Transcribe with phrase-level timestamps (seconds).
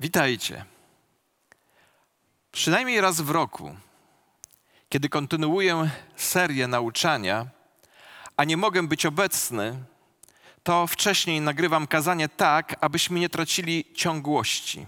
[0.00, 0.64] Witajcie.
[2.52, 3.76] Przynajmniej raz w roku,
[4.88, 7.46] kiedy kontynuuję serię nauczania,
[8.36, 9.84] a nie mogę być obecny,
[10.62, 14.86] to wcześniej nagrywam kazanie tak, abyśmy nie tracili ciągłości.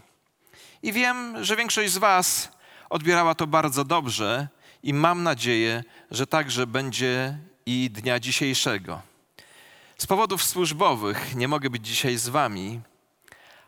[0.82, 2.48] I wiem, że większość z Was
[2.90, 4.48] odbierała to bardzo dobrze
[4.82, 9.02] i mam nadzieję, że także będzie i dnia dzisiejszego.
[9.98, 12.80] Z powodów służbowych nie mogę być dzisiaj z Wami,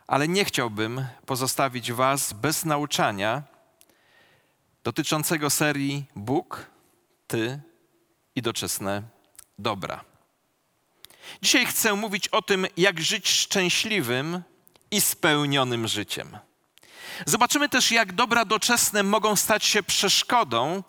[0.07, 3.43] ale nie chciałbym pozostawić Was bez nauczania
[4.83, 6.65] dotyczącego serii Bóg,
[7.27, 7.59] Ty
[8.35, 9.03] i doczesne
[9.59, 10.03] dobra.
[11.41, 14.41] Dzisiaj chcę mówić o tym, jak żyć szczęśliwym
[14.91, 16.37] i spełnionym życiem.
[17.25, 20.83] Zobaczymy też, jak dobra doczesne mogą stać się przeszkodą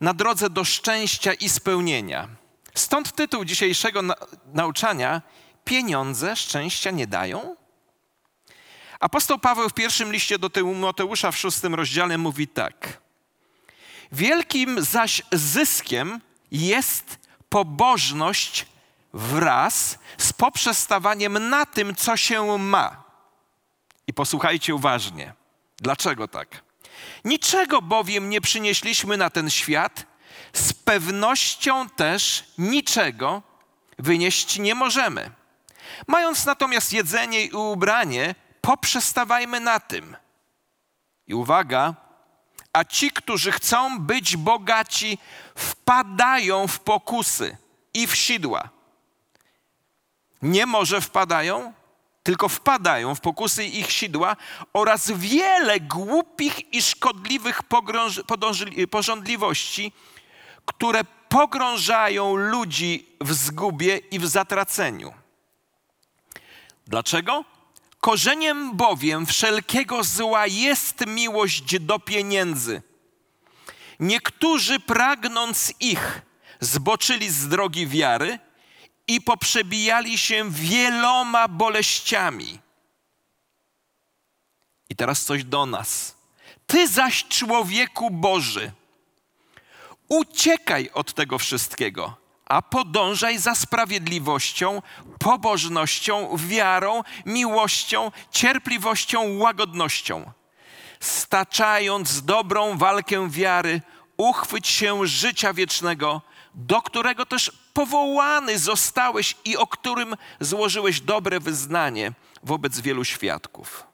[0.00, 2.28] na drodze do szczęścia i spełnienia.
[2.74, 4.14] Stąd tytuł dzisiejszego na
[4.52, 5.22] nauczania:
[5.64, 7.56] Pieniądze szczęścia nie dają?
[9.00, 13.00] Apostoł Paweł w pierwszym liście do Tymoteusza w szóstym rozdziale mówi tak.
[14.12, 18.66] Wielkim zaś zyskiem jest pobożność
[19.12, 23.04] wraz z poprzestawaniem na tym, co się ma.
[24.06, 25.34] I posłuchajcie uważnie.
[25.76, 26.62] Dlaczego tak?
[27.24, 30.06] Niczego bowiem nie przynieśliśmy na ten świat,
[30.52, 33.42] z pewnością też niczego
[33.98, 35.30] wynieść nie możemy.
[36.06, 38.34] Mając natomiast jedzenie i ubranie,
[38.68, 40.16] poprzestawajmy na tym.
[41.26, 41.94] I uwaga,
[42.72, 45.18] a ci, którzy chcą być bogaci,
[45.54, 47.56] wpadają w pokusy
[47.94, 48.68] i w sidła.
[50.42, 51.72] Nie może wpadają,
[52.22, 54.36] tylko wpadają w pokusy ich sidła
[54.72, 57.60] oraz wiele głupich i szkodliwych
[58.90, 59.92] porządliwości,
[60.66, 65.14] które pogrążają ludzi w zgubie i w zatraceniu.
[66.86, 67.57] Dlaczego?
[68.00, 72.82] Korzeniem bowiem wszelkiego zła jest miłość do pieniędzy.
[74.00, 76.22] Niektórzy pragnąc ich
[76.60, 78.38] zboczyli z drogi wiary
[79.08, 82.58] i poprzebijali się wieloma boleściami.
[84.88, 86.16] I teraz coś do nas.
[86.66, 88.72] Ty zaś, człowieku Boży,
[90.08, 92.16] uciekaj od tego wszystkiego
[92.48, 94.82] a podążaj za sprawiedliwością,
[95.18, 100.32] pobożnością, wiarą, miłością, cierpliwością, łagodnością.
[101.00, 103.82] Staczając dobrą walkę wiary,
[104.16, 106.22] uchwyć się życia wiecznego,
[106.54, 113.86] do którego też powołany zostałeś i o którym złożyłeś dobre wyznanie wobec wielu świadków.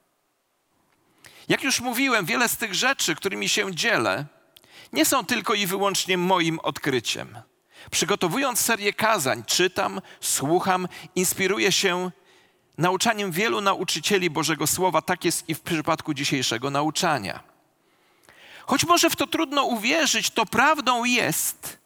[1.47, 4.25] Jak już mówiłem, wiele z tych rzeczy, którymi się dzielę,
[4.93, 7.41] nie są tylko i wyłącznie moim odkryciem.
[7.91, 12.11] Przygotowując serię kazań, czytam, słucham, inspiruję się
[12.77, 15.01] nauczaniem wielu nauczycieli Bożego Słowa.
[15.01, 17.39] Tak jest i w przypadku dzisiejszego nauczania.
[18.65, 21.79] Choć może w to trudno uwierzyć, to prawdą jest,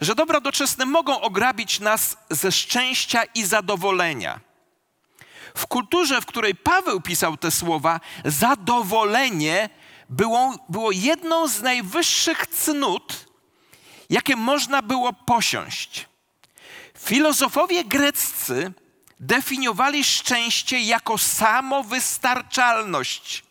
[0.00, 4.40] że dobra doczesne mogą ograbić nas ze szczęścia i zadowolenia.
[5.56, 9.68] W kulturze, w której Paweł pisał te słowa, zadowolenie
[10.10, 13.23] było, było jedną z najwyższych cnót,
[14.10, 16.08] jakie można było posiąść.
[16.98, 18.72] Filozofowie greccy
[19.20, 23.44] definiowali szczęście jako samowystarczalność,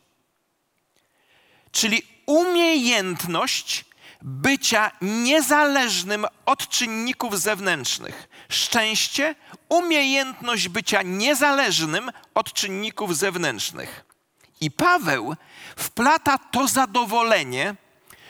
[1.72, 3.86] czyli umiejętność
[4.22, 8.28] bycia niezależnym od czynników zewnętrznych.
[8.50, 9.35] Szczęście,
[9.70, 14.06] umiejętność bycia niezależnym od czynników zewnętrznych.
[14.62, 15.35] I Paweł
[15.75, 17.75] wplata to zadowolenie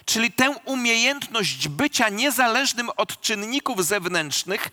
[0.05, 4.69] czyli tę umiejętność bycia niezależnym od czynników zewnętrznych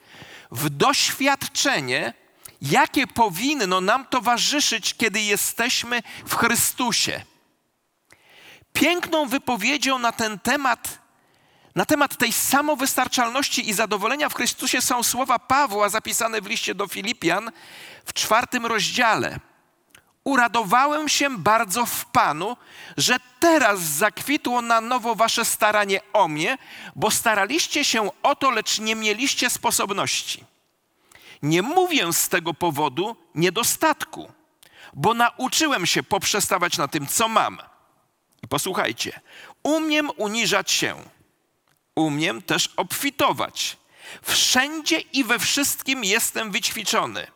[0.50, 2.14] w doświadczenie,
[2.62, 7.22] jakie powinno nam towarzyszyć, kiedy jesteśmy w Chrystusie.
[8.72, 10.98] Piękną wypowiedzią na ten temat,
[11.74, 16.86] na temat tej samowystarczalności i zadowolenia w Chrystusie są słowa Pawła zapisane w liście do
[16.86, 17.50] Filipian
[18.04, 19.49] w czwartym rozdziale
[20.30, 22.56] uradowałem się bardzo w Panu,
[22.96, 26.58] że teraz zakwitło na nowo wasze staranie o mnie,
[26.96, 30.44] bo staraliście się o to, lecz nie mieliście sposobności.
[31.42, 34.32] Nie mówię z tego powodu niedostatku,
[34.92, 37.58] bo nauczyłem się poprzestawać na tym, co mam.
[38.42, 39.20] I posłuchajcie,
[39.62, 40.94] umiem uniżać się,
[41.94, 43.76] umiem też obfitować.
[44.22, 47.26] Wszędzie i we wszystkim jestem wyćwiczony.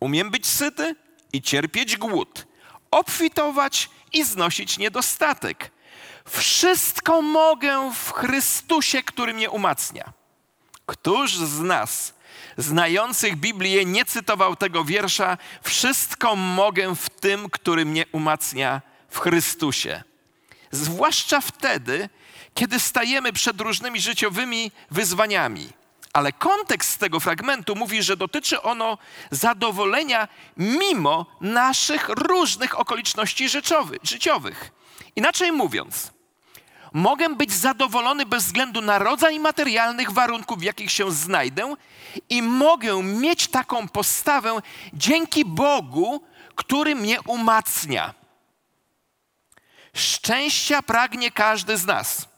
[0.00, 0.96] Umiem być syty
[1.34, 2.46] i cierpieć głód,
[2.90, 5.70] obfitować i znosić niedostatek.
[6.28, 10.12] Wszystko mogę w Chrystusie, który mnie umacnia.
[10.86, 12.14] Któż z nas,
[12.56, 15.38] znających Biblię, nie cytował tego wiersza?
[15.62, 20.02] Wszystko mogę w tym, który mnie umacnia w Chrystusie.
[20.70, 22.08] Zwłaszcza wtedy,
[22.54, 25.68] kiedy stajemy przed różnymi życiowymi wyzwaniami.
[26.14, 28.98] Ale kontekst tego fragmentu mówi, że dotyczy ono
[29.30, 33.48] zadowolenia mimo naszych różnych okoliczności
[34.02, 34.72] życiowych.
[35.16, 36.12] Inaczej mówiąc,
[36.92, 41.74] mogę być zadowolony bez względu na rodzaj materialnych warunków, w jakich się znajdę,
[42.30, 44.60] i mogę mieć taką postawę
[44.92, 46.22] dzięki Bogu,
[46.54, 48.14] który mnie umacnia.
[49.94, 52.33] Szczęścia pragnie każdy z nas.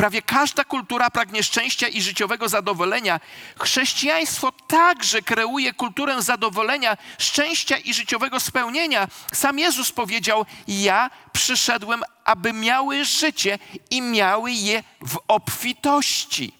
[0.00, 3.20] Prawie każda kultura pragnie szczęścia i życiowego zadowolenia.
[3.58, 9.08] Chrześcijaństwo także kreuje kulturę zadowolenia, szczęścia i życiowego spełnienia.
[9.32, 13.58] Sam Jezus powiedział: Ja przyszedłem, aby miały życie
[13.90, 16.52] i miały je w obfitości.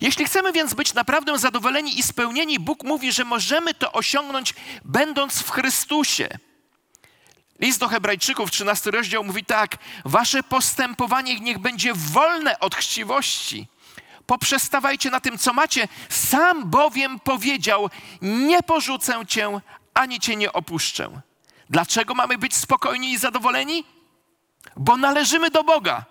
[0.00, 5.42] Jeśli chcemy więc być naprawdę zadowoleni i spełnieni, Bóg mówi, że możemy to osiągnąć, będąc
[5.42, 6.38] w Chrystusie.
[7.62, 13.68] List do Hebrajczyków, 13 rozdział mówi tak: Wasze postępowanie niech będzie wolne od chciwości.
[14.26, 15.88] Poprzestawajcie na tym, co macie.
[16.08, 17.90] Sam bowiem powiedział:
[18.22, 19.60] Nie porzucę cię,
[19.94, 21.20] ani cię nie opuszczę.
[21.70, 23.84] Dlaczego mamy być spokojni i zadowoleni?
[24.76, 26.04] Bo należymy do Boga.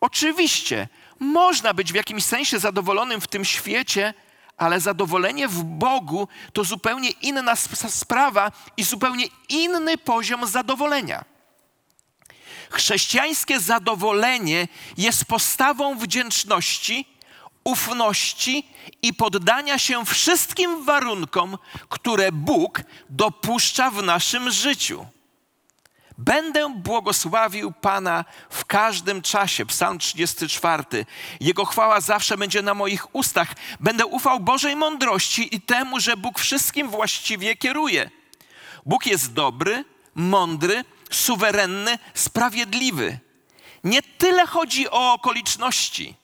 [0.00, 0.88] Oczywiście
[1.18, 4.14] można być w jakimś sensie zadowolonym w tym świecie,
[4.56, 7.56] ale zadowolenie w Bogu to zupełnie inna
[7.88, 11.24] sprawa i zupełnie inny poziom zadowolenia.
[12.70, 17.06] Chrześcijańskie zadowolenie jest postawą wdzięczności,
[17.64, 18.66] ufności
[19.02, 21.58] i poddania się wszystkim warunkom,
[21.88, 25.06] które Bóg dopuszcza w naszym życiu.
[26.18, 29.66] Będę błogosławił Pana w każdym czasie.
[29.66, 30.84] Psalm 34.
[31.40, 33.48] Jego chwała zawsze będzie na moich ustach.
[33.80, 38.10] Będę ufał Bożej mądrości i temu, że Bóg wszystkim właściwie kieruje.
[38.86, 43.18] Bóg jest dobry, mądry, suwerenny, sprawiedliwy.
[43.84, 46.14] Nie tyle chodzi o okoliczności,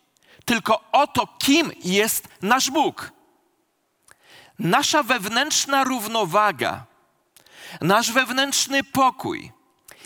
[0.45, 3.13] tylko o to, kim jest nasz Bóg.
[4.59, 6.85] Nasza wewnętrzna równowaga,
[7.81, 9.53] nasz wewnętrzny pokój,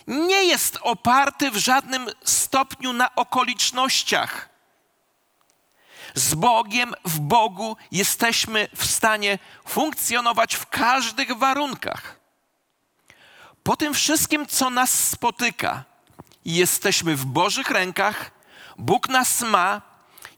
[0.06, 4.49] nie jest oparty w żadnym stopniu na okolicznościach.
[6.14, 9.38] Z Bogiem, w Bogu jesteśmy w stanie
[9.69, 12.20] funkcjonować w każdych warunkach.
[13.62, 15.84] Po tym wszystkim, co nas spotyka,
[16.44, 18.31] jesteśmy w Bożych rękach,
[18.78, 19.82] Bóg nas ma,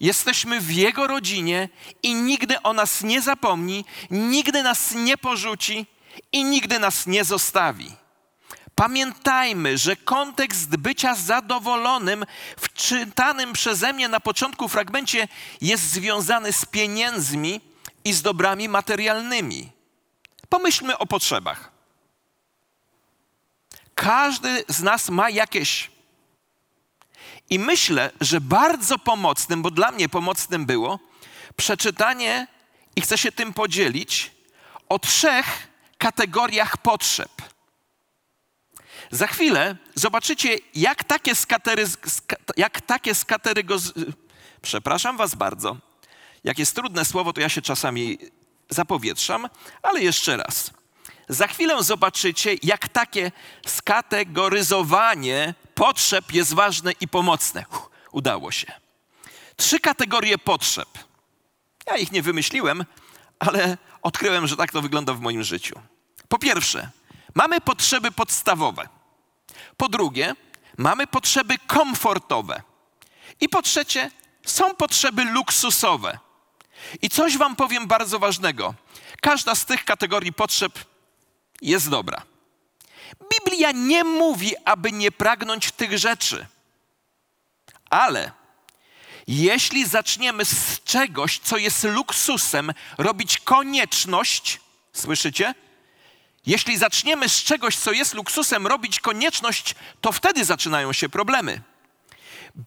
[0.01, 1.69] jesteśmy w Jego rodzinie
[2.03, 5.87] i nigdy o nas nie zapomni, nigdy nas nie porzuci
[6.33, 8.04] i nigdy nas nie zostawi.
[8.75, 12.25] Pamiętajmy, że kontekst bycia zadowolonym
[12.57, 15.29] w czytanym przeze mnie na początku fragmencie
[15.61, 17.61] jest związany z pieniędzmi
[18.05, 19.73] i z dobrami materialnymi.
[20.49, 21.71] Pomyślmy o potrzebach.
[23.95, 25.91] Każdy z nas ma jakieś.
[27.51, 30.99] I myślę, że bardzo pomocnym, bo dla mnie pomocnym było,
[31.57, 32.47] przeczytanie,
[32.97, 34.31] i chcę się tym podzielić,
[34.89, 35.69] o trzech
[35.99, 37.54] kategoriach potrzeb
[39.11, 41.85] za chwilę zobaczycie, jak takie, skatery,
[42.57, 43.77] jak takie skaterygo...
[44.63, 45.77] Przepraszam was bardzo.
[46.45, 48.19] Jak jest trudne słowo, to ja się czasami
[48.69, 49.49] zapowietrzam,
[49.83, 50.71] ale jeszcze raz.
[51.29, 53.33] Za chwilę zobaczycie, jak takie
[53.67, 57.65] skategoryzowanie potrzeb jest ważne i pomocne.
[57.71, 58.73] Uff, udało się.
[59.57, 60.89] Trzy kategorie potrzeb.
[61.87, 62.85] Ja ich nie wymyśliłem,
[63.39, 65.81] ale odkryłem, że tak to wygląda w moim życiu.
[66.29, 66.91] Po pierwsze,
[67.35, 68.89] mamy potrzeby podstawowe.
[69.77, 70.37] Po drugie,
[70.79, 72.63] mamy potrzeby komfortowe.
[73.41, 74.11] I po trzecie,
[74.47, 76.19] są potrzeby luksusowe.
[77.03, 78.75] I coś Wam powiem bardzo ważnego.
[79.21, 80.73] Każda z tych kategorii potrzeb
[81.63, 82.23] jest dobra.
[83.33, 86.47] Biblia nie mówi, aby nie pragnąć tych rzeczy.
[87.91, 88.33] Ale
[89.27, 94.61] jeśli zaczniemy z czegoś, co jest luksusem, robić konieczność,
[94.93, 95.55] słyszycie?
[96.47, 101.61] Jeśli zaczniemy z czegoś, co jest luksusem, robić konieczność, to wtedy zaczynają się problemy.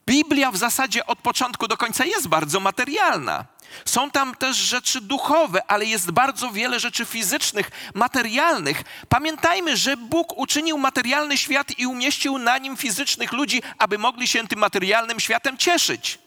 [0.07, 3.46] Biblia w zasadzie od początku do końca jest bardzo materialna.
[3.86, 8.84] Są tam też rzeczy duchowe, ale jest bardzo wiele rzeczy fizycznych, materialnych.
[9.10, 14.48] Pamiętajmy, że Bóg uczynił materialny świat i umieścił na nim fizycznych ludzi, aby mogli się
[14.48, 16.19] tym materialnym światem cieszyć.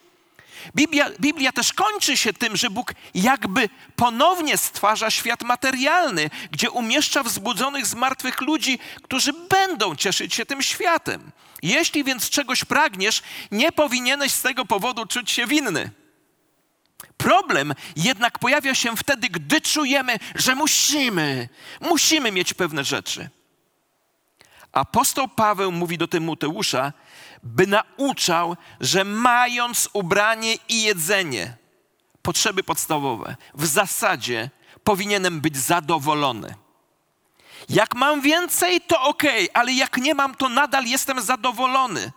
[0.74, 7.22] Biblia, Biblia też kończy się tym, że Bóg jakby ponownie stwarza świat materialny, gdzie umieszcza
[7.22, 11.30] wzbudzonych z martwych ludzi, którzy będą cieszyć się tym światem.
[11.62, 15.90] Jeśli więc czegoś pragniesz, nie powinieneś z tego powodu czuć się winny.
[17.16, 21.48] Problem jednak pojawia się wtedy, gdy czujemy, że musimy,
[21.80, 23.28] musimy mieć pewne rzeczy.
[24.72, 26.92] Apostoł Paweł mówi do Tymoteusza,
[27.42, 31.56] by nauczał, że mając ubranie i jedzenie,
[32.22, 34.50] potrzeby podstawowe, w zasadzie
[34.84, 36.54] powinienem być zadowolony.
[37.68, 39.22] Jak mam więcej, to ok,
[39.54, 42.12] ale jak nie mam, to nadal jestem zadowolony.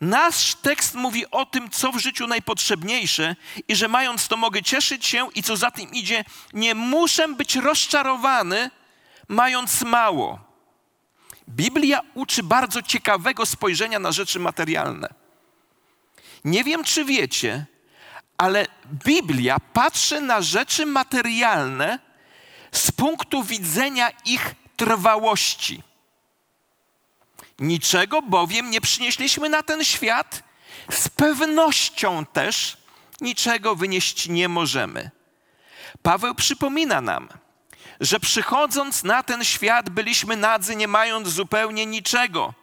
[0.00, 3.36] Nasz tekst mówi o tym, co w życiu najpotrzebniejsze
[3.68, 7.56] i że mając to mogę cieszyć się i co za tym idzie, nie muszę być
[7.56, 8.70] rozczarowany,
[9.28, 10.49] mając mało.
[11.48, 15.08] Biblia uczy bardzo ciekawego spojrzenia na rzeczy materialne.
[16.44, 17.66] Nie wiem, czy wiecie,
[18.38, 18.66] ale
[19.04, 21.98] Biblia patrzy na rzeczy materialne
[22.72, 25.82] z punktu widzenia ich trwałości.
[27.58, 30.42] Niczego bowiem nie przynieśliśmy na ten świat,
[30.90, 32.76] z pewnością też
[33.20, 35.10] niczego wynieść nie możemy.
[36.02, 37.28] Paweł przypomina nam,
[38.00, 42.54] że przychodząc na ten świat byliśmy nadzy, nie mając zupełnie niczego.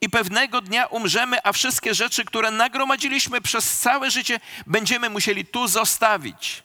[0.00, 5.68] I pewnego dnia umrzemy, a wszystkie rzeczy, które nagromadziliśmy przez całe życie, będziemy musieli tu
[5.68, 6.62] zostawić.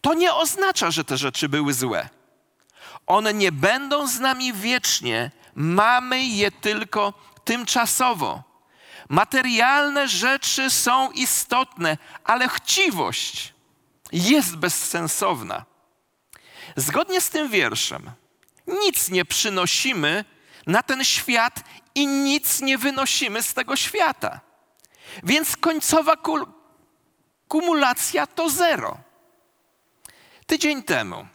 [0.00, 2.08] To nie oznacza, że te rzeczy były złe.
[3.06, 7.12] One nie będą z nami wiecznie, mamy je tylko
[7.44, 8.42] tymczasowo.
[9.08, 13.54] Materialne rzeczy są istotne, ale chciwość
[14.12, 15.64] jest bezsensowna.
[16.76, 18.10] Zgodnie z tym wierszem,
[18.66, 20.24] nic nie przynosimy
[20.66, 21.64] na ten świat
[21.94, 24.40] i nic nie wynosimy z tego świata.
[25.22, 26.16] Więc końcowa
[27.48, 28.98] kumulacja to zero.
[30.46, 31.26] Tydzień temu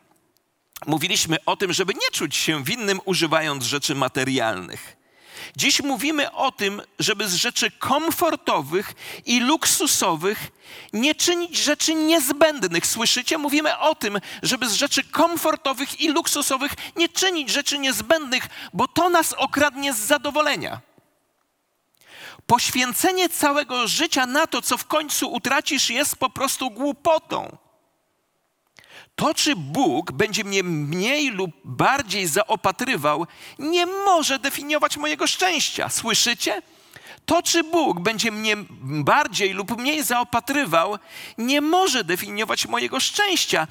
[0.87, 5.00] mówiliśmy o tym, żeby nie czuć się winnym używając rzeczy materialnych.
[5.55, 8.93] Dziś mówimy o tym, żeby z rzeczy komfortowych
[9.25, 10.51] i luksusowych
[10.93, 12.87] nie czynić rzeczy niezbędnych.
[12.87, 13.37] Słyszycie?
[13.37, 19.09] Mówimy o tym, żeby z rzeczy komfortowych i luksusowych nie czynić rzeczy niezbędnych, bo to
[19.09, 20.81] nas okradnie z zadowolenia.
[22.47, 27.57] Poświęcenie całego życia na to, co w końcu utracisz, jest po prostu głupotą.
[29.21, 33.27] To, czy Bóg będzie mnie mniej lub bardziej zaopatrywał,
[33.59, 35.89] nie może definiować mojego szczęścia.
[35.89, 36.61] Słyszycie?
[37.25, 40.97] To, czy Bóg będzie mnie bardziej lub mniej zaopatrywał,
[41.37, 43.67] nie może definiować mojego szczęścia.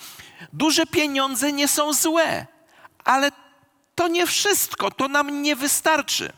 [0.52, 2.46] Duże pieniądze nie są złe,
[3.04, 3.30] ale
[3.94, 6.32] to nie wszystko, to nam nie wystarczy.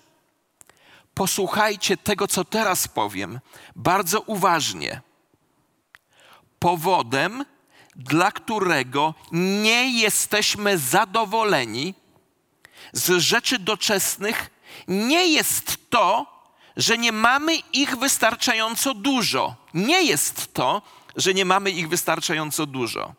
[1.15, 3.41] Posłuchajcie tego, co teraz powiem,
[3.77, 5.01] bardzo uważnie.
[6.59, 7.45] Powodem,
[7.97, 11.95] dla którego nie jesteśmy zadowoleni
[12.93, 14.51] z rzeczy doczesnych,
[14.89, 16.27] nie jest to,
[16.77, 19.57] że nie mamy ich wystarczająco dużo.
[19.75, 20.83] Nie jest to,
[21.17, 23.15] że nie mamy ich wystarczająco dużo.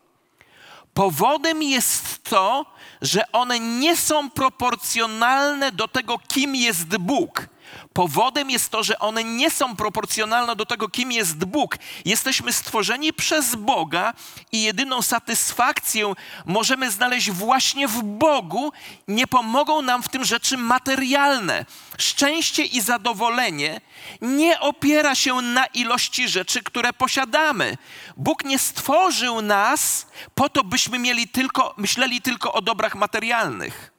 [0.94, 2.66] Powodem jest to,
[3.02, 7.46] że one nie są proporcjonalne do tego, kim jest Bóg.
[7.94, 11.76] Powodem jest to, że one nie są proporcjonalne do tego, kim jest Bóg.
[12.04, 14.14] Jesteśmy stworzeni przez Boga
[14.52, 16.12] i jedyną satysfakcję
[16.46, 18.72] możemy znaleźć właśnie w Bogu.
[19.08, 21.66] Nie pomogą nam w tym rzeczy materialne.
[21.98, 23.80] Szczęście i zadowolenie
[24.20, 27.76] nie opiera się na ilości rzeczy, które posiadamy.
[28.16, 33.90] Bóg nie stworzył nas po to, byśmy mieli tylko, myśleli tylko o dobrach materialnych.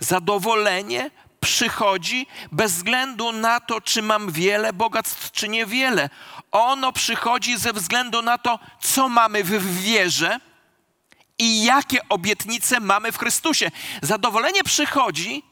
[0.00, 6.10] Zadowolenie przychodzi bez względu na to, czy mam wiele bogactw, czy niewiele.
[6.52, 10.40] Ono przychodzi ze względu na to, co mamy w wierze
[11.38, 13.70] i jakie obietnice mamy w Chrystusie.
[14.02, 15.42] Zadowolenie przychodzi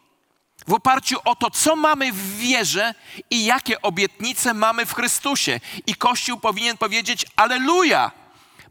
[0.69, 2.95] w oparciu o to, co mamy w wierze
[3.31, 5.61] i jakie obietnice mamy w Chrystusie.
[5.87, 8.11] I Kościół powinien powiedzieć: Aleluja,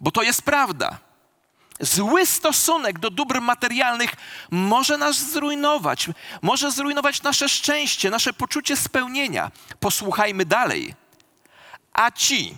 [0.01, 1.04] bo to jest prawda.
[1.79, 4.13] Zły stosunek do dóbr materialnych
[4.51, 6.07] może nas zrujnować,
[6.41, 9.51] może zrujnować nasze szczęście, nasze poczucie spełnienia.
[9.79, 10.93] Posłuchajmy dalej.
[11.93, 12.57] A ci,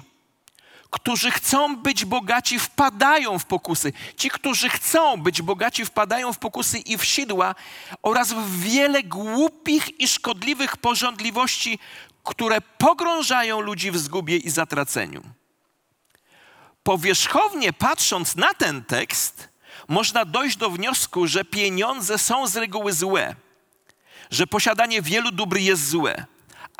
[0.90, 3.94] którzy chcą być bogaci, wpadają w pokusy.
[4.18, 7.56] Ci, którzy chcą być bogaci, wpadają w pokusy i w sidła
[8.02, 11.80] oraz w wiele głupich i szkodliwych porządliwości,
[12.24, 15.37] które pogrążają ludzi w zgubie i zatraceniu
[16.88, 19.50] powierzchownie patrząc na ten tekst,
[19.88, 23.36] można dojść do wniosku, że pieniądze są z reguły złe,
[24.32, 26.26] że posiadanie wielu dóbr jest złe,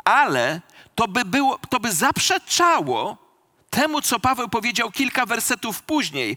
[0.04, 0.60] ale
[0.94, 3.16] to by, było, to by zaprzeczało
[3.70, 6.36] temu, co Paweł powiedział kilka wersetów później,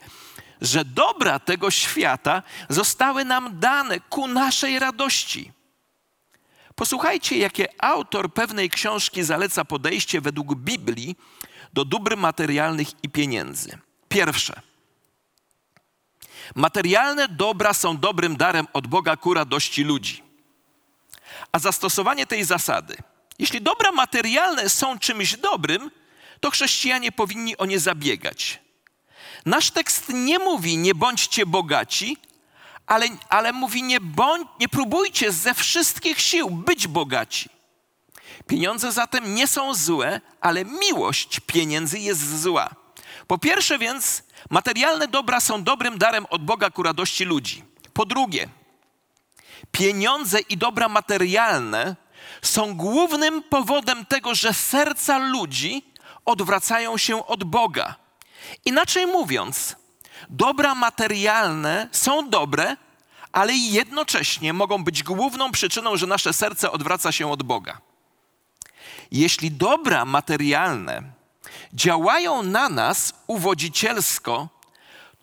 [0.61, 5.51] że dobra tego świata zostały nam dane ku naszej radości.
[6.75, 11.15] Posłuchajcie, jakie autor pewnej książki zaleca podejście według Biblii
[11.73, 13.77] do dóbr materialnych i pieniędzy.
[14.09, 14.61] Pierwsze.
[16.55, 20.23] Materialne dobra są dobrym darem od Boga ku radości ludzi.
[21.51, 22.97] a zastosowanie tej zasady.
[23.39, 25.91] Jeśli dobra materialne są czymś dobrym,
[26.39, 28.59] to chrześcijanie powinni o nie zabiegać.
[29.45, 32.17] Nasz tekst nie mówi nie bądźcie bogaci,
[32.87, 37.49] ale, ale mówi nie, bądź, nie próbujcie ze wszystkich sił być bogaci.
[38.47, 42.69] Pieniądze zatem nie są złe, ale miłość pieniędzy jest zła.
[43.27, 47.63] Po pierwsze więc, materialne dobra są dobrym darem od Boga ku radości ludzi.
[47.93, 48.49] Po drugie,
[49.71, 51.95] pieniądze i dobra materialne
[52.41, 55.85] są głównym powodem tego, że serca ludzi
[56.25, 57.95] odwracają się od Boga.
[58.65, 59.75] Inaczej mówiąc,
[60.29, 62.77] dobra materialne są dobre,
[63.31, 67.81] ale jednocześnie mogą być główną przyczyną, że nasze serce odwraca się od Boga.
[69.11, 71.03] Jeśli dobra materialne
[71.73, 74.49] działają na nas uwodzicielsko,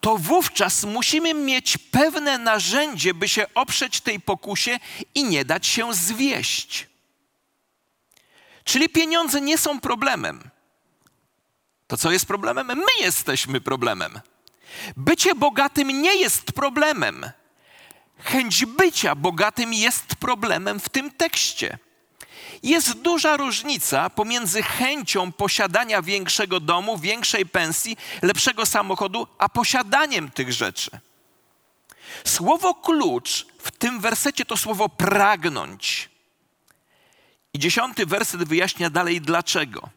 [0.01, 4.79] to wówczas musimy mieć pewne narzędzie, by się oprzeć tej pokusie
[5.15, 6.87] i nie dać się zwieść.
[8.65, 10.51] Czyli pieniądze nie są problemem.
[11.87, 12.67] To co jest problemem?
[12.67, 14.21] My jesteśmy problemem.
[14.97, 17.31] Bycie bogatym nie jest problemem.
[18.19, 21.79] Chęć bycia bogatym jest problemem w tym tekście.
[22.63, 30.53] Jest duża różnica pomiędzy chęcią posiadania większego domu, większej pensji, lepszego samochodu, a posiadaniem tych
[30.53, 30.91] rzeczy.
[32.25, 36.11] Słowo klucz w tym wersecie to słowo pragnąć.
[37.55, 39.89] I dziesiąty werset wyjaśnia dalej dlaczego.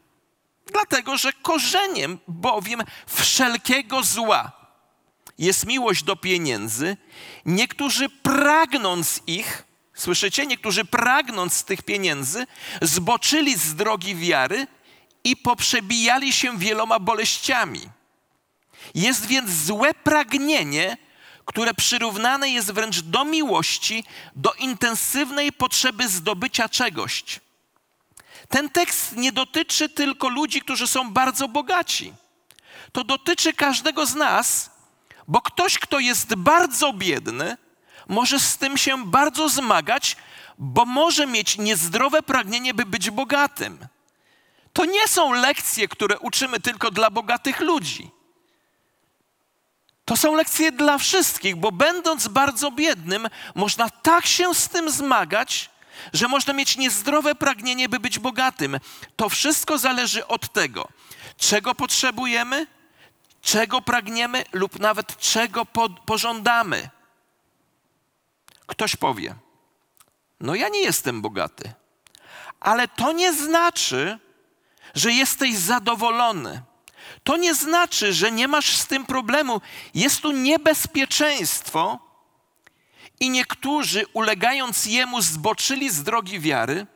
[0.72, 4.52] Dlatego, że korzeniem bowiem wszelkiego zła
[5.38, 6.98] jest miłość do pieniędzy.
[7.46, 9.64] Niektórzy pragnąc ich,
[10.02, 12.48] słyszycie, niektórzy pragnąc tych pieniędzy,
[12.82, 14.68] zboczyli z drogi wiary
[15.24, 17.82] i poprzebijali się wieloma boleściami.
[18.96, 20.98] Jest więc złe pragnienie,
[21.46, 24.04] które przyrównane jest wręcz do miłości,
[24.36, 27.24] do intensywnej potrzeby zdobycia czegoś.
[28.50, 32.14] Ten tekst nie dotyczy tylko ludzi, którzy są bardzo bogaci.
[32.92, 34.72] To dotyczy każdego z nas,
[35.28, 37.58] bo ktoś, kto jest bardzo biedny,
[38.12, 40.18] może z tym się bardzo zmagać,
[40.58, 43.88] bo może mieć niezdrowe pragnienie, by być bogatym.
[44.74, 48.12] To nie są lekcje, które uczymy tylko dla bogatych ludzi.
[50.06, 55.70] To są lekcje dla wszystkich, bo będąc bardzo biednym, można tak się z tym zmagać,
[56.14, 58.80] że można mieć niezdrowe pragnienie, by być bogatym.
[59.16, 60.88] To wszystko zależy od tego,
[61.38, 62.68] czego potrzebujemy,
[63.42, 66.90] czego pragniemy lub nawet czego po, pożądamy.
[68.72, 69.36] Ktoś powie:
[70.40, 71.74] No, ja nie jestem bogaty,
[72.60, 74.20] ale to nie znaczy,
[74.96, 76.62] że jesteś zadowolony.
[77.24, 79.62] To nie znaczy, że nie masz z tym problemu.
[79.94, 82.00] Jest tu niebezpieczeństwo,
[83.22, 86.88] i niektórzy, ulegając jemu, zboczyli z drogi wiary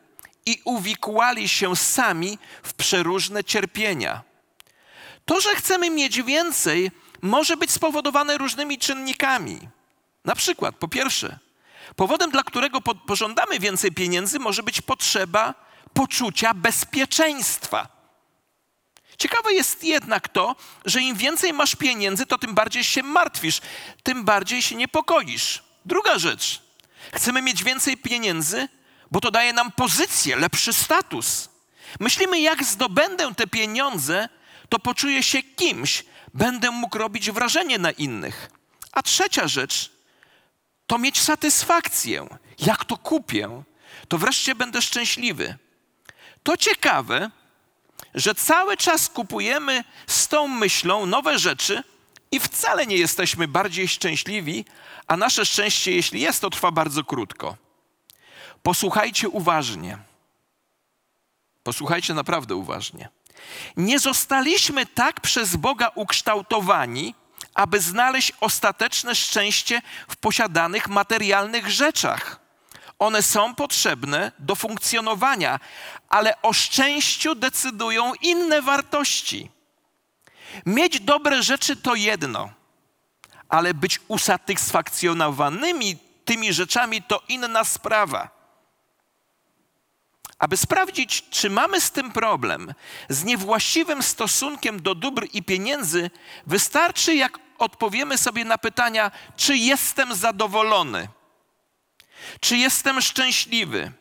[0.45, 4.23] i uwikłali się sami w przeróżne cierpienia.
[5.25, 9.59] To, że chcemy mieć więcej, może być spowodowane różnymi czynnikami.
[10.25, 11.39] Na przykład, po pierwsze,
[11.95, 15.53] powodem, dla którego pożądamy więcej pieniędzy, może być potrzeba
[15.93, 17.87] poczucia bezpieczeństwa.
[19.17, 23.61] Ciekawe jest jednak to, że im więcej masz pieniędzy, to tym bardziej się martwisz,
[24.03, 25.63] tym bardziej się niepokoisz.
[25.85, 26.61] Druga rzecz.
[27.13, 28.67] Chcemy mieć więcej pieniędzy,
[29.11, 31.49] bo to daje nam pozycję, lepszy status.
[31.99, 34.29] Myślimy, jak zdobędę te pieniądze,
[34.69, 38.49] to poczuję się kimś, będę mógł robić wrażenie na innych.
[38.91, 39.94] A trzecia rzecz
[40.87, 42.27] to mieć satysfakcję.
[42.59, 43.63] Jak to kupię,
[44.07, 45.57] to wreszcie będę szczęśliwy.
[46.43, 47.31] To ciekawe,
[48.15, 51.83] że cały czas kupujemy z tą myślą nowe rzeczy
[52.31, 54.65] i wcale nie jesteśmy bardziej szczęśliwi,
[55.07, 57.57] a nasze szczęście, jeśli jest, to trwa bardzo krótko.
[58.63, 59.97] Posłuchajcie uważnie.
[61.63, 63.09] Posłuchajcie naprawdę uważnie.
[63.77, 67.15] Nie zostaliśmy tak przez Boga ukształtowani,
[67.55, 72.39] aby znaleźć ostateczne szczęście w posiadanych materialnych rzeczach.
[72.99, 75.59] One są potrzebne do funkcjonowania,
[76.09, 79.51] ale o szczęściu decydują inne wartości.
[80.65, 82.49] Mieć dobre rzeczy to jedno
[83.49, 88.35] ale być usatysfakcjonowanymi tymi rzeczami to inna sprawa.
[90.39, 92.73] Aby sprawdzić, czy mamy z tym problem,
[93.09, 96.09] z niewłaściwym stosunkiem do dóbr i pieniędzy,
[96.47, 101.07] wystarczy, jak odpowiemy sobie na pytania, czy jestem zadowolony,
[102.39, 103.91] czy jestem szczęśliwy,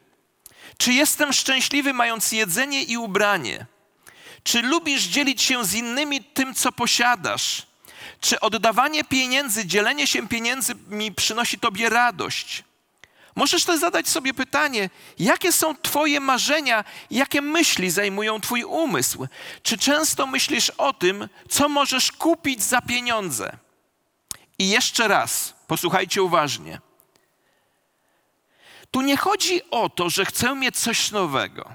[0.78, 3.66] czy jestem szczęśliwy mając jedzenie i ubranie,
[4.42, 7.66] czy lubisz dzielić się z innymi tym, co posiadasz?
[8.20, 12.64] Czy oddawanie pieniędzy, dzielenie się pieniędzmi przynosi Tobie radość?
[13.34, 19.26] Możesz też zadać sobie pytanie, jakie są Twoje marzenia, jakie myśli zajmują Twój umysł?
[19.62, 23.56] Czy często myślisz o tym, co możesz kupić za pieniądze?
[24.58, 26.80] I jeszcze raz, posłuchajcie uważnie.
[28.90, 31.70] Tu nie chodzi o to, że chcę mieć coś nowego,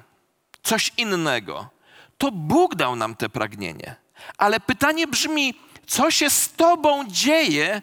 [0.63, 1.69] coś innego.
[2.17, 3.95] To Bóg dał nam te pragnienie.
[4.37, 5.53] Ale pytanie brzmi,
[5.87, 7.81] co się z Tobą dzieje,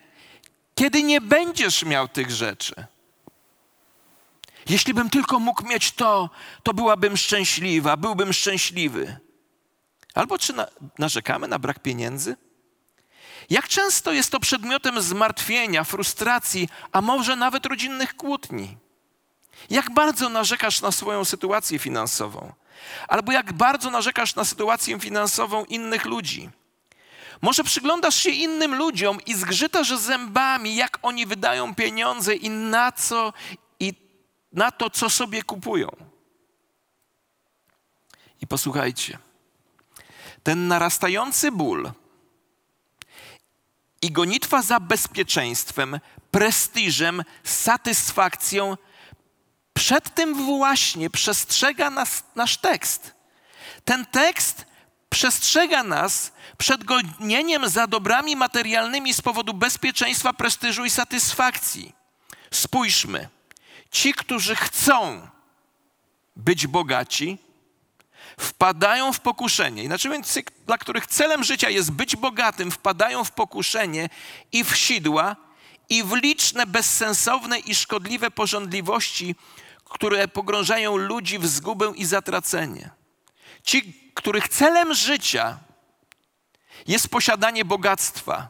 [0.75, 2.87] kiedy nie będziesz miał tych rzeczy?
[4.69, 6.31] Jeśli bym tylko mógł mieć to,
[6.63, 9.17] to byłabym szczęśliwa, byłbym szczęśliwy.
[10.15, 10.67] Albo czy na,
[10.99, 12.37] narzekamy na brak pieniędzy?
[13.51, 18.77] Jak często jest to przedmiotem zmartwienia, frustracji, a może nawet rodzinnych kłótni?
[19.71, 22.53] Jak bardzo narzekasz na swoją sytuację finansową?
[23.09, 26.51] Albo jak bardzo narzekasz na sytuację finansową innych ludzi?
[27.43, 33.33] Może przyglądasz się innym ludziom i zgrzytasz zębami, jak oni wydają pieniądze i na co
[34.57, 35.89] na to, co sobie kupują.
[38.41, 39.19] I posłuchajcie,
[40.43, 41.93] ten narastający ból
[44.03, 48.77] i gonitwa za bezpieczeństwem, prestiżem, satysfakcją,
[49.75, 53.15] przed tym właśnie przestrzega nas nasz tekst.
[53.85, 54.67] Ten tekst
[55.09, 61.93] przestrzega nas przed gonieniem za dobrami materialnymi z powodu bezpieczeństwa, prestiżu i satysfakcji.
[62.51, 63.36] Spójrzmy.
[63.91, 65.29] Ci, którzy chcą
[66.37, 67.39] być bogaci,
[68.41, 69.85] wpadają w pokuszenie.
[69.85, 74.09] Inaczej mówiąc, dla których celem życia jest być bogatym, wpadają w pokuszenie
[74.53, 75.37] i w sidła,
[75.89, 79.35] i w liczne bezsensowne i szkodliwe porządliwości,
[79.85, 82.91] które pogrążają ludzi w zgubę i zatracenie.
[83.63, 85.59] Ci, których celem życia
[86.87, 88.49] jest posiadanie bogactwa,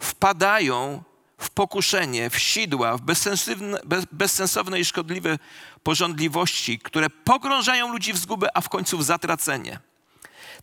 [0.00, 1.02] wpadają
[1.42, 3.80] w pokuszenie, w sidła, w bezsensowne,
[4.12, 5.38] bezsensowne i szkodliwe
[5.82, 9.78] porządliwości, które pogrążają ludzi w zgubę, a w końcu w zatracenie.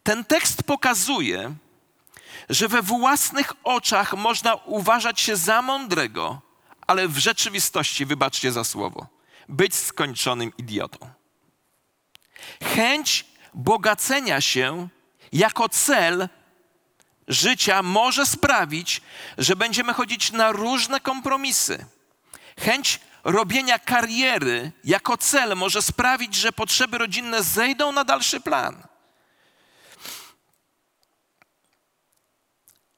[0.04, 1.56] Ten tekst pokazuje,
[2.50, 6.42] że we własnych oczach można uważać się za mądrego,
[6.88, 9.08] ale w rzeczywistości, wybaczcie za słowo,
[9.50, 11.10] być skończonym idiotą.
[12.64, 14.88] Chęć bogacenia się
[15.32, 16.30] jako cel
[17.30, 19.02] życia może sprawić,
[19.38, 21.86] że będziemy chodzić na różne kompromisy.
[22.60, 28.84] Chęć robienia kariery jako cel może sprawić, że potrzeby rodzinne zejdą na dalszy plan.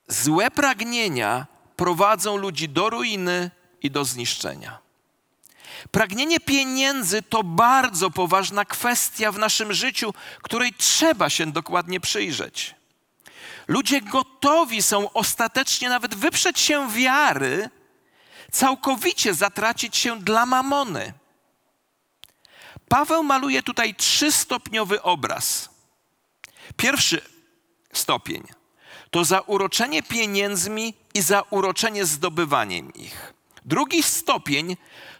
[0.08, 4.80] Złe pragnienia prowadzą ludzi do ruiny i do zniszczenia.
[5.92, 12.76] Pragnienie pieniędzy to bardzo poważna kwestia w naszym życiu, której trzeba się dokładnie przyjrzeć.
[13.68, 17.70] Ludzie gotowi są ostatecznie nawet wyprzeć się wiary,
[18.52, 21.14] całkowicie zatracić się dla mamony.
[22.88, 25.70] Paweł maluje tutaj trzystopniowy obraz.
[26.78, 27.22] Pierwszy
[27.94, 28.44] stopień
[29.12, 33.34] to zauroczenie pieniędzmi i zauroczenie zdobywaniem ich.
[33.66, 34.78] Drugi stopień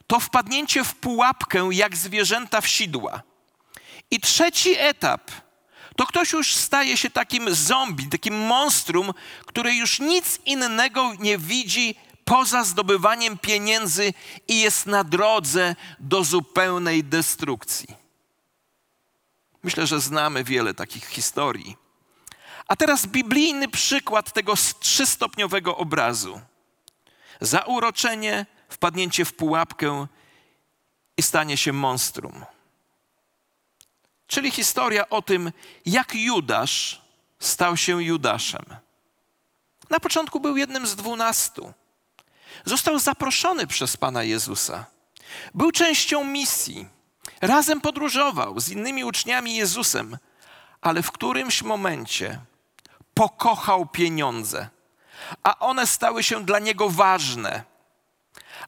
[0.08, 3.22] to wpadnięcie w pułapkę jak zwierzęta w sidła.
[4.12, 5.32] I trzeci etap
[6.02, 9.14] to ktoś już staje się takim zombie, takim monstrum,
[9.46, 14.14] który już nic innego nie widzi poza zdobywaniem pieniędzy
[14.48, 17.88] i jest na drodze do zupełnej destrukcji.
[19.64, 21.78] Myślę, że znamy wiele takich historii.
[22.68, 26.42] A teraz biblijny przykład tego trzystopniowego obrazu.
[27.42, 30.08] Zauroczenie, wpadnięcie w pułapkę
[31.18, 32.46] i stanie się monstrum.
[34.32, 35.52] Czyli historia o tym,
[35.86, 37.02] jak Judasz
[37.40, 38.66] stał się Judaszem.
[39.90, 41.74] Na początku był jednym z dwunastu.
[42.66, 44.86] Został zaproszony przez Pana Jezusa.
[45.54, 46.88] Był częścią misji.
[47.42, 50.18] Razem podróżował z innymi uczniami Jezusem,
[50.82, 52.40] ale w którymś momencie
[53.14, 54.70] pokochał pieniądze,
[55.44, 57.64] a one stały się dla niego ważne.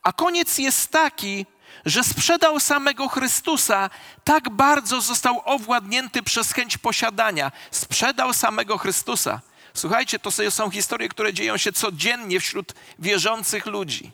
[0.02, 1.46] A koniec jest taki,
[1.86, 3.90] że sprzedał samego Chrystusa,
[4.24, 7.52] tak bardzo został owładnięty przez chęć posiadania.
[7.72, 9.42] Sprzedał samego Chrystusa.
[9.74, 14.12] Słuchajcie, to są historie, które dzieją się codziennie wśród wierzących ludzi.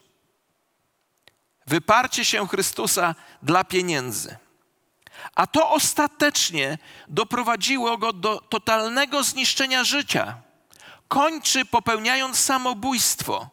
[1.67, 4.37] Wyparcie się Chrystusa dla pieniędzy.
[5.35, 10.35] A to ostatecznie doprowadziło go do totalnego zniszczenia życia.
[11.07, 13.49] Kończy popełniając samobójstwo.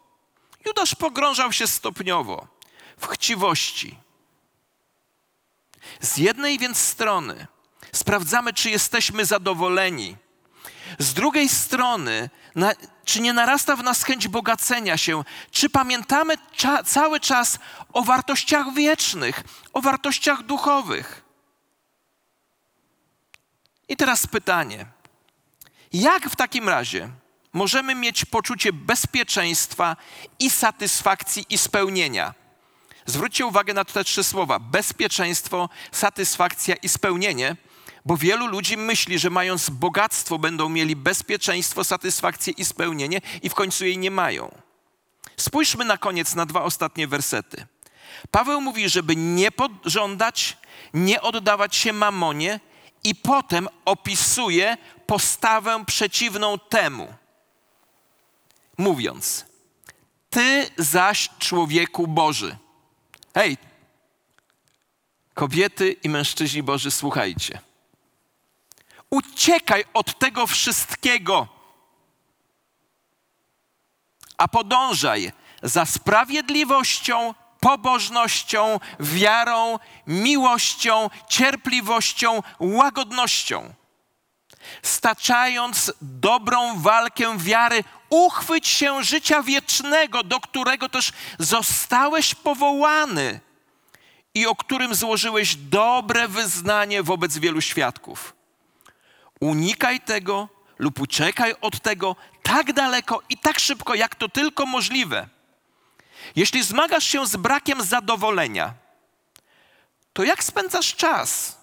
[0.67, 2.56] Judasz pogrążał się stopniowo
[3.01, 3.99] w chciwości.
[6.01, 7.47] Z jednej więc strony
[7.93, 10.17] sprawdzamy, czy jesteśmy zadowoleni,
[10.99, 12.73] Z drugiej strony, na,
[13.05, 15.25] czy nie narasta w nas chęć bogacenia się?
[15.51, 17.59] Czy pamiętamy cza, cały czas
[17.93, 21.23] o wartościach wiecznych, o wartościach duchowych?
[23.89, 24.87] I teraz pytanie:
[25.93, 27.09] jak w takim razie
[27.53, 29.97] możemy mieć poczucie bezpieczeństwa
[30.39, 32.35] i satysfakcji i spełnienia?
[33.07, 37.57] Zwróćcie uwagę na te trzy słowa: bezpieczeństwo, satysfakcja i spełnienie
[38.07, 43.55] bo wielu ludzi myśli, że mając bogactwo będą mieli bezpieczeństwo, satysfakcję i spełnienie i w
[43.55, 44.55] końcu jej nie mają.
[45.37, 47.67] Spójrzmy na koniec na dwa ostatnie wersety.
[48.31, 50.57] Paweł mówi, żeby nie pożądać,
[50.95, 52.61] nie oddawać się mamonie
[53.05, 57.15] i potem opisuje postawę przeciwną temu.
[58.79, 59.47] Mówiąc,
[60.31, 62.57] ty zaś człowieku Boży.
[63.37, 63.57] Hej,
[65.35, 67.61] kobiety i mężczyźni Boży, słuchajcie.
[69.11, 71.49] Uciekaj od tego wszystkiego,
[74.39, 83.75] a podążaj za sprawiedliwością, pobożnością, wiarą, miłością, cierpliwością, łagodnością.
[84.83, 93.41] Staczając dobrą walkę wiary, uchwyć się życia wiecznego, do którego też zostałeś powołany
[94.35, 98.37] i o którym złożyłeś dobre wyznanie wobec wielu świadków.
[99.41, 100.49] Unikaj tego
[100.79, 105.29] lub uciekaj od tego tak daleko i tak szybko, jak to tylko możliwe.
[106.37, 108.75] Jeśli zmagasz się z brakiem zadowolenia,
[110.13, 111.59] to jak spędzasz czas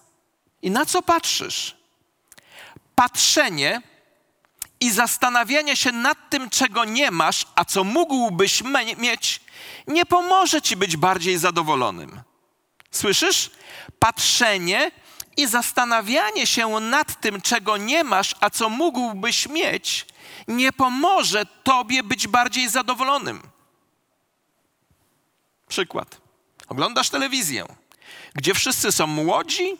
[0.62, 1.76] i na co patrzysz?
[2.94, 3.82] Patrzenie
[4.80, 8.62] i zastanawianie się nad tym, czego nie masz, a co mógłbyś
[8.98, 9.40] mieć,
[9.86, 12.20] nie pomoże ci być bardziej zadowolonym.
[12.90, 13.50] Słyszysz?
[13.98, 14.90] Patrzenie
[15.36, 20.06] i zastanawianie się nad tym, czego nie masz, a co mógłbyś mieć,
[20.48, 23.42] nie pomoże tobie być bardziej zadowolonym.
[25.68, 26.20] Przykład.
[26.68, 27.66] Oglądasz telewizję,
[28.34, 29.76] gdzie wszyscy są młodzi,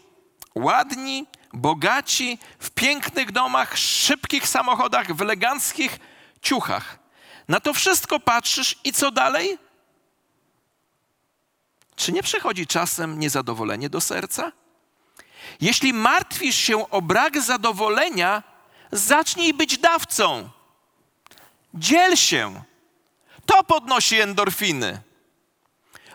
[0.55, 5.99] ładni, bogaci, w pięknych domach, szybkich samochodach, w eleganckich
[6.43, 6.99] ciuchach.
[7.49, 9.59] Na to wszystko patrzysz i co dalej?
[11.97, 14.53] Czy nie przychodzi czasem niezadowolenie do serca?
[15.61, 18.43] Jeśli martwisz się o brak zadowolenia,
[18.93, 20.51] zacznij być dawcą.
[21.75, 22.63] Dziel się.
[23.47, 25.03] To podnosi endorfiny.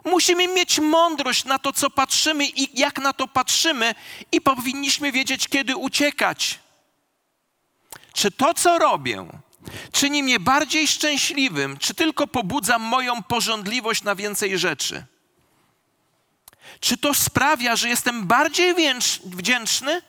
[0.06, 3.96] Musimy mieć mądrość na to, co patrzymy i jak na to patrzymy,
[4.32, 6.60] i powinniśmy wiedzieć, kiedy uciekać.
[8.14, 9.26] Czy to, co robię,
[9.92, 15.06] czyni mnie bardziej szczęśliwym, czy tylko pobudza moją porządliwość na więcej rzeczy?
[16.80, 18.76] Czy to sprawia, że jestem bardziej
[19.26, 20.02] wdzięczny,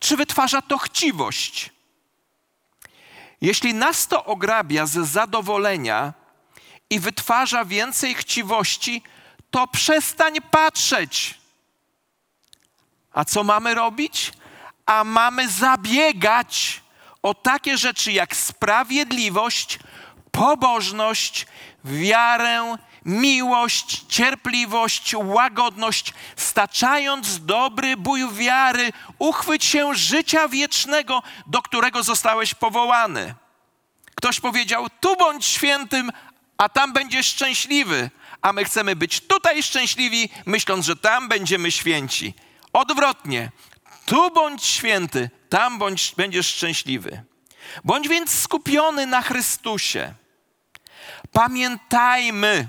[0.00, 1.70] czy wytwarza to chciwość?
[3.40, 6.12] Jeśli nas to ograbia ze zadowolenia
[6.90, 9.02] i wytwarza więcej chciwości,
[9.50, 11.34] to przestań patrzeć.
[13.12, 14.32] A co mamy robić?
[14.86, 16.82] A mamy zabiegać
[17.22, 19.78] o takie rzeczy jak sprawiedliwość,
[20.30, 21.46] pobożność,
[21.84, 32.54] wiarę miłość, cierpliwość, łagodność, staczając dobry bój wiary, uchwyć się życia wiecznego, do którego zostałeś
[32.54, 33.34] powołany.
[34.14, 36.10] Ktoś powiedział: Tu bądź świętym,
[36.58, 38.10] a tam będziesz szczęśliwy.
[38.42, 42.34] A my chcemy być tutaj szczęśliwi, myśląc, że tam będziemy święci.
[42.72, 43.50] Odwrotnie.
[44.06, 47.22] Tu bądź święty, tam bądź, będziesz szczęśliwy.
[47.84, 50.14] Bądź więc skupiony na Chrystusie.
[51.32, 52.68] Pamiętajmy,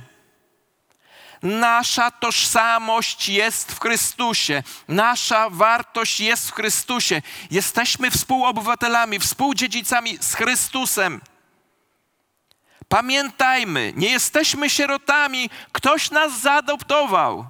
[1.44, 7.22] Nasza tożsamość jest w Chrystusie, nasza wartość jest w Chrystusie.
[7.52, 11.22] Jesteśmy współobywatelami, współdziedzicami z Chrystusem.
[12.90, 17.48] Pamiętajmy, nie jesteśmy sierotami, ktoś nas zaadoptował,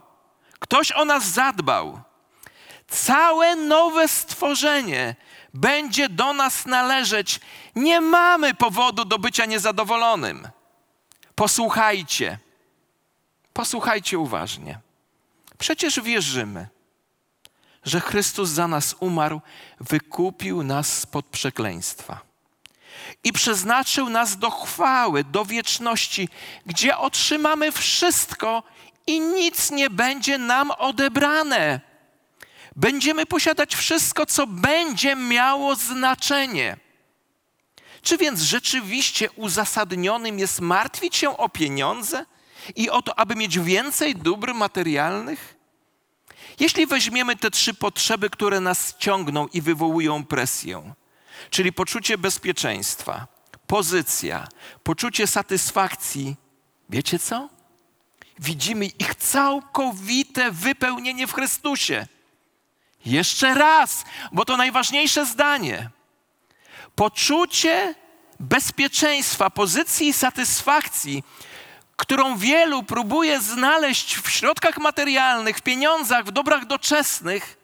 [0.60, 2.02] ktoś o nas zadbał.
[2.88, 5.16] Całe nowe stworzenie
[5.54, 7.40] będzie do nas należeć.
[7.76, 10.48] Nie mamy powodu do bycia niezadowolonym.
[11.36, 12.38] Posłuchajcie.
[13.54, 14.80] Posłuchajcie uważnie.
[15.58, 16.68] Przecież wierzymy,
[17.84, 19.42] że Chrystus za nas umarł,
[19.80, 22.29] wykupił nas spod przekleństwa
[23.24, 26.30] i przeznaczył nas do chwały, do wieczności,
[26.66, 28.64] gdzie otrzymamy wszystko
[29.08, 31.82] i nic nie będzie nam odebrane.
[32.76, 36.78] Będziemy posiadać wszystko, co będzie miało znaczenie.
[38.02, 42.26] Czy więc rzeczywiście uzasadnionym jest martwić się o pieniądze?
[42.76, 45.56] i o to, aby mieć więcej dóbr materialnych?
[46.60, 50.94] Jeśli weźmiemy te trzy potrzeby, które nas ciągną i wywołują presję,
[51.50, 53.28] czyli poczucie bezpieczeństwa,
[53.68, 54.48] pozycja,
[54.84, 56.36] poczucie satysfakcji.
[56.90, 57.50] Wiecie co?
[58.40, 62.08] Widzimy ich całkowite wypełnienie w Chrystusie.
[63.06, 65.90] Jeszcze raz, bo to najważniejsze zdanie.
[66.96, 67.96] Poczucie
[68.40, 71.24] bezpieczeństwa, pozycji i satysfakcji,
[71.96, 77.59] którą wielu próbuje znaleźć w środkach materialnych, w pieniądzach, w dobrach doczesnych,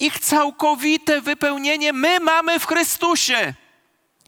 [0.00, 3.54] ich całkowite wypełnienie my mamy w Chrystusie.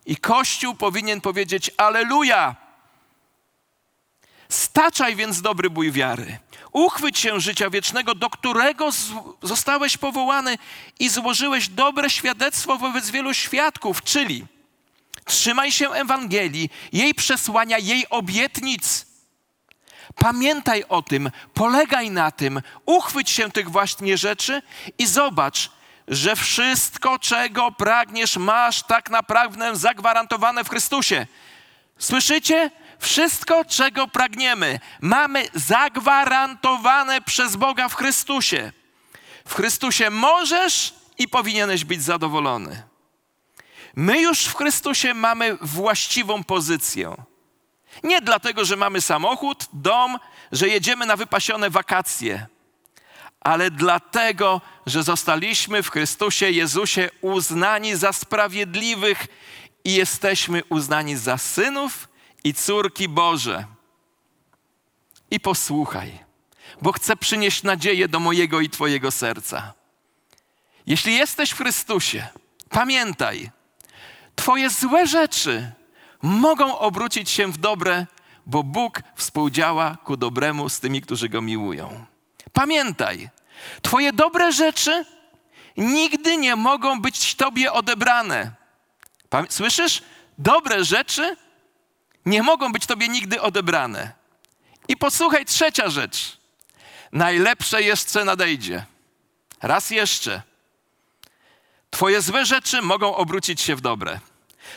[0.06, 2.56] I Kościół powinien powiedzieć: Aleluja!
[4.48, 6.38] Staczaj więc dobry bój wiary.
[6.72, 8.90] Uchwyć się życia wiecznego, do którego
[9.42, 10.58] zostałeś powołany
[10.98, 14.46] i złożyłeś dobre świadectwo wobec wielu świadków, czyli
[15.24, 19.11] trzymaj się Ewangelii, jej przesłania, jej obietnic.
[20.16, 24.62] Pamiętaj o tym, polegaj na tym, uchwyć się tych właśnie rzeczy
[24.98, 25.70] i zobacz,
[26.08, 31.26] że wszystko, czego pragniesz, masz tak naprawdę zagwarantowane w Chrystusie.
[31.98, 32.70] Słyszycie?
[32.98, 38.72] Wszystko, czego pragniemy, mamy zagwarantowane przez Boga w Chrystusie.
[39.44, 42.82] W Chrystusie możesz i powinieneś być zadowolony.
[43.96, 47.16] My już w Chrystusie mamy właściwą pozycję.
[48.02, 50.18] Nie dlatego, że mamy samochód, dom,
[50.52, 52.46] że jedziemy na wypasione wakacje,
[53.40, 59.26] ale dlatego, że zostaliśmy w Chrystusie Jezusie uznani za sprawiedliwych
[59.84, 62.08] i jesteśmy uznani za synów
[62.44, 63.64] i córki Boże.
[65.30, 66.18] I posłuchaj,
[66.82, 69.72] bo chcę przynieść nadzieję do mojego i Twojego serca.
[70.86, 72.26] Jeśli jesteś w Chrystusie,
[72.70, 73.50] pamiętaj,
[74.36, 75.72] Twoje złe rzeczy
[76.22, 78.06] mogą obrócić się w dobre,
[78.46, 82.06] bo Bóg współdziała ku dobremu z tymi, którzy Go miłują.
[82.52, 83.28] Pamiętaj,
[83.82, 85.04] Twoje dobre rzeczy
[85.76, 88.52] nigdy nie mogą być Tobie odebrane.
[89.48, 90.02] Słyszysz?
[90.38, 91.36] Dobre rzeczy
[92.26, 94.12] nie mogą być Tobie nigdy odebrane.
[94.88, 96.38] I posłuchaj, trzecia rzecz.
[97.12, 98.84] Najlepsze jeszcze nadejdzie.
[99.62, 100.42] Raz jeszcze.
[101.90, 104.20] Twoje złe rzeczy mogą obrócić się w dobre.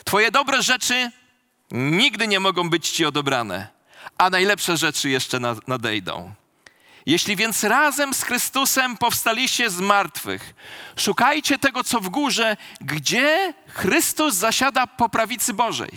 [0.04, 1.12] Twoje dobre rzeczy
[1.72, 3.68] nigdy nie mogą być Ci odebrane,
[4.18, 6.34] a najlepsze rzeczy jeszcze nadejdą.
[7.06, 10.56] Jeśli więc razem z Chrystusem powstaliście z martwych,
[10.96, 15.90] szukajcie tego, co w górze, gdzie Chrystus zasiada po prawicy Bożej.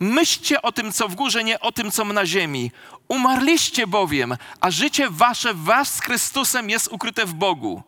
[0.00, 2.70] Myślcie o tym, co w górze, nie o tym, co na ziemi.
[3.08, 7.82] Umarliście bowiem, a życie wasze was z Chrystusem jest ukryte w Bogu.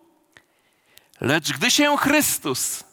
[1.20, 2.84] Lecz gdy się Chrystus,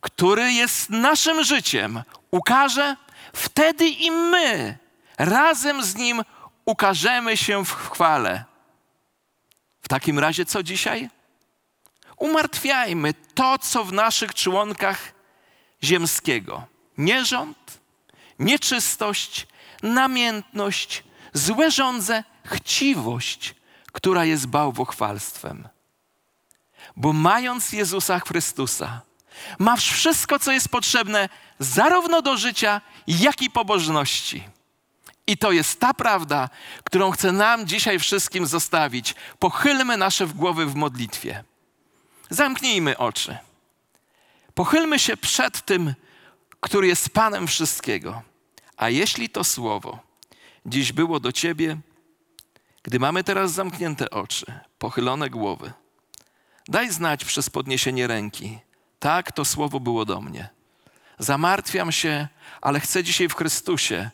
[0.00, 2.96] który jest naszym życiem, ukaże,
[3.36, 4.78] wtedy i my
[5.18, 6.22] razem z Nim
[6.64, 8.44] ukażemy się w chwale.
[9.82, 11.10] W takim razie co dzisiaj?
[12.16, 15.12] Umartwiajmy to, co w naszych członkach
[15.84, 16.66] ziemskiego.
[16.98, 17.80] Nierząd,
[18.38, 19.46] nieczystość,
[19.82, 23.54] namiętność, złe żądze, chciwość,
[23.92, 25.68] która jest bałwochwalstwem.
[26.96, 29.00] Bo mając Jezusa Chrystusa,
[29.58, 34.48] masz wszystko, co jest potrzebne zarówno do życia, jak i pobożności.
[35.26, 36.48] I to jest ta prawda,
[36.84, 39.14] którą chcę nam dzisiaj wszystkim zostawić.
[39.38, 41.44] Pochylmy nasze głowy w modlitwie.
[42.30, 43.38] Zamknijmy oczy.
[44.54, 45.94] Pochylmy się przed tym,
[46.60, 48.22] który jest Panem wszystkiego.
[48.76, 49.98] A jeśli to słowo
[50.66, 51.76] dziś było do Ciebie,
[52.82, 54.46] gdy mamy teraz zamknięte oczy,
[54.78, 55.72] pochylone głowy,
[56.68, 58.58] daj znać przez podniesienie ręki.
[59.06, 60.48] Tak, to słowo było do mnie.
[61.18, 62.28] Zamartwiam się,
[62.60, 64.10] ale chcę dzisiaj w Chrystusie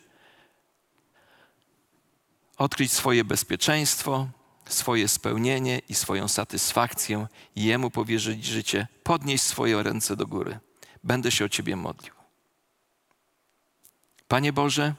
[2.57, 4.27] odkryć swoje bezpieczeństwo,
[4.65, 10.59] swoje spełnienie i swoją satysfakcję i Jemu powierzyć życie, podnieść swoje ręce do góry.
[11.03, 12.13] Będę się o Ciebie modlił.
[14.27, 14.93] Panie Boże,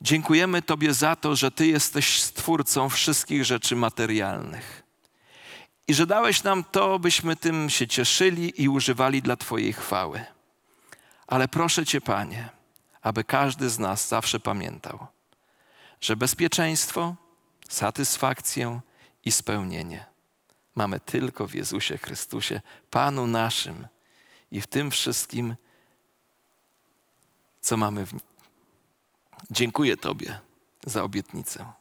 [0.00, 4.83] dziękujemy Tobie za to, że Ty jesteś stwórcą wszystkich rzeczy materialnych.
[5.88, 10.24] I że dałeś nam to, byśmy tym się cieszyli i używali dla Twojej chwały.
[11.26, 12.48] Ale proszę Cię, Panie,
[13.02, 15.06] aby każdy z nas zawsze pamiętał,
[16.00, 17.16] że bezpieczeństwo,
[17.68, 18.80] satysfakcję
[19.24, 20.14] i spełnienie
[20.74, 22.60] mamy tylko w Jezusie Chrystusie,
[22.90, 23.86] Panu naszym.
[24.50, 25.56] I w tym wszystkim
[27.60, 28.22] co mamy w nim.
[29.50, 30.38] Dziękuję Tobie
[30.86, 31.72] za obietnicę.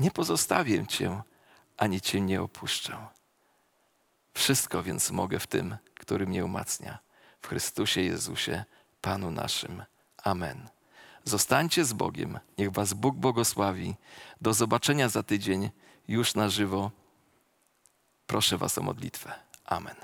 [0.00, 1.22] Nie pozostawię Cię,
[1.76, 3.06] ani Cię nie opuszczę.
[4.38, 6.98] Wszystko więc mogę w tym, który mnie umacnia.
[7.40, 8.64] W Chrystusie Jezusie,
[9.00, 9.82] Panu naszym.
[10.24, 10.68] Amen.
[11.24, 12.38] Zostańcie z Bogiem.
[12.58, 13.94] Niech Was Bóg błogosławi.
[14.40, 15.70] Do zobaczenia za tydzień
[16.08, 16.90] już na żywo.
[18.26, 19.32] Proszę Was o modlitwę.
[19.64, 19.96] Amen.